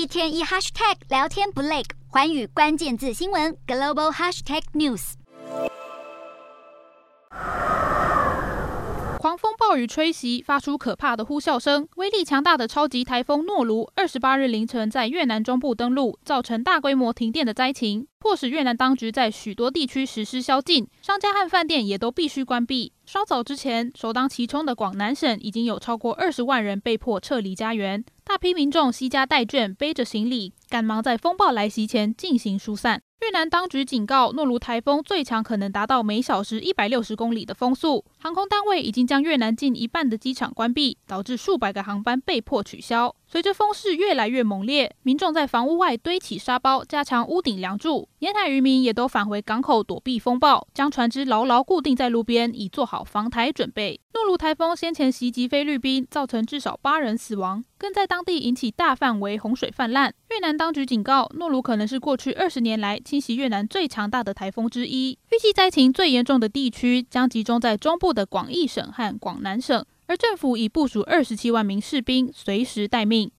[0.00, 5.12] 一天一 hashtag 聊天不累，寰宇关键字新闻 global hashtag news。
[9.18, 11.86] 狂风暴雨吹袭，发出可怕的呼啸声。
[11.96, 22.94] 威力强大的超级台风诺卢，二十八日凌晨在越南中部登陆，造成大规模停电的灾情，迫使越南当局在许多地区实施宵禁，商家和饭店也都必须关闭。
[23.04, 33.02] 稍早之前，首当其冲的广南省已经有超过二十万人被迫撤离家园，大批民众携家带眷，背着行李，赶忙在风暴来袭前进行疏散。
[33.22, 38.04] 越南当局警告，诺如台风最强可能达到每小时一百六十公里的风速。
[38.18, 43.14] 航空单位已经将越南近一半的机场关闭，导致数百个航班被迫取消。
[43.26, 48.08] 随着风势越来越猛烈，民众在房屋外堆起沙包，加强屋顶梁柱。
[48.20, 54.00] 沿海渔民也都返回港口躲避风暴，将船只牢牢固定在路边，以做好防台准备。
[54.14, 60.14] 诺如台风先前袭击菲律宾，造成至少八人死亡，更在当地引起大范围洪水泛滥。
[60.30, 65.18] 越南当局警告，诺鲁可能是过去二十年来侵袭越南最强大的台风之一。
[65.32, 69.84] 预计灾情最严重的地区将集中在中部的广义省和广南省。
[70.06, 73.28] 而政府已部署二十七万名士兵，随时待命。